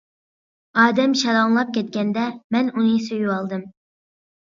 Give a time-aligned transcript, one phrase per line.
[0.83, 2.25] ئادەم شالاڭلاپ كەتكەندە
[2.59, 3.67] مەن ئۇنى سۆيۈۋالدىم.